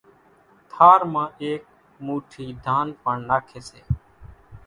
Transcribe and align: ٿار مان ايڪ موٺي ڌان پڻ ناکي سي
ٿار 0.71 0.99
مان 1.13 1.27
ايڪ 1.43 1.61
موٺي 2.05 2.45
ڌان 2.65 2.87
پڻ 3.03 3.15
ناکي 3.29 3.59
سي 3.69 3.81